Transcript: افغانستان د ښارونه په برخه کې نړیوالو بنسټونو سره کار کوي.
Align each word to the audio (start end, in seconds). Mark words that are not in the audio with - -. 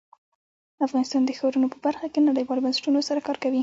افغانستان 0.87 1.21
د 1.25 1.31
ښارونه 1.39 1.67
په 1.71 1.77
برخه 1.85 2.07
کې 2.13 2.25
نړیوالو 2.29 2.63
بنسټونو 2.65 2.99
سره 3.07 3.19
کار 3.27 3.37
کوي. 3.43 3.59